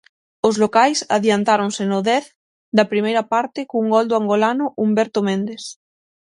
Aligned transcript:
Os 0.47 0.55
locais 0.63 0.99
adiantáronse 1.17 1.83
no 1.91 1.99
dez 2.09 2.25
da 2.77 2.89
primeira 2.91 3.23
parte 3.33 3.59
cun 3.71 3.85
gol 3.93 4.05
do 4.07 4.17
angolano 4.21 4.65
Humberto 4.81 5.19
Mendes. 5.27 5.63